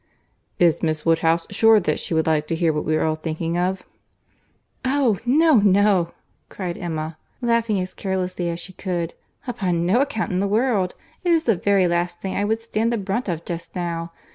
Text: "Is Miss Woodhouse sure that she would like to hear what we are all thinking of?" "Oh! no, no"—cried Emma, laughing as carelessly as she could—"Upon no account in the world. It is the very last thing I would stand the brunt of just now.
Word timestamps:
"Is 0.57 0.81
Miss 0.81 1.05
Woodhouse 1.05 1.45
sure 1.51 1.79
that 1.79 1.99
she 1.99 2.15
would 2.15 2.25
like 2.25 2.47
to 2.47 2.55
hear 2.55 2.73
what 2.73 2.85
we 2.85 2.95
are 2.97 3.03
all 3.05 3.15
thinking 3.17 3.55
of?" 3.55 3.83
"Oh! 4.83 5.19
no, 5.27 5.57
no"—cried 5.57 6.75
Emma, 6.75 7.19
laughing 7.39 7.79
as 7.79 7.93
carelessly 7.93 8.49
as 8.49 8.59
she 8.59 8.73
could—"Upon 8.73 9.85
no 9.85 10.01
account 10.01 10.31
in 10.31 10.39
the 10.39 10.47
world. 10.47 10.95
It 11.23 11.29
is 11.29 11.43
the 11.43 11.55
very 11.55 11.87
last 11.87 12.19
thing 12.19 12.35
I 12.35 12.45
would 12.45 12.63
stand 12.63 12.91
the 12.91 12.97
brunt 12.97 13.29
of 13.29 13.45
just 13.45 13.75
now. 13.75 14.11